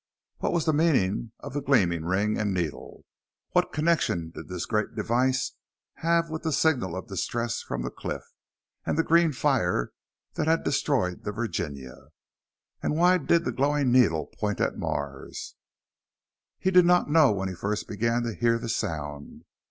[0.39, 3.05] What was the meaning of the gleaming ring and needle?
[3.51, 5.51] What connection did this great device
[5.97, 8.23] have with the signal of distress from the cliff,
[8.83, 9.91] and the green fire
[10.33, 11.97] that had destroyed the Virginia?
[12.81, 15.55] And why did the glowing needle point at Mars?
[16.57, 19.45] He did not know when he first began to hear the sound.